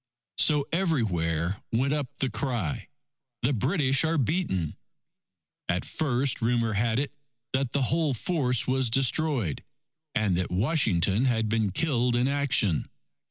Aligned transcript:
So 0.39 0.67
everywhere 0.71 1.61
went 1.71 1.93
up 1.93 2.07
the 2.17 2.29
cry, 2.31 2.87
"The 3.43 3.53
British 3.53 4.03
are 4.03 4.17
beaten!" 4.17 4.75
At 5.69 5.85
first, 5.85 6.41
rumour 6.41 6.73
had 6.73 6.97
it, 6.97 7.13
that 7.53 7.71
the 7.71 7.83
whole 7.83 8.15
force 8.15 8.65
was 8.67 8.89
destroyed, 8.89 9.63
and 10.15 10.35
that 10.37 10.49
Washington 10.49 11.25
had 11.25 11.49
been 11.49 11.69
killed 11.71 12.15
in 12.15 12.27
action. 12.27 12.85